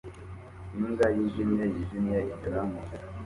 Imbwa 0.77 1.07
yijimye 1.15 1.63
yijimye 1.73 2.17
inyura 2.31 2.59
mu 2.69 2.77
nzira 2.83 3.05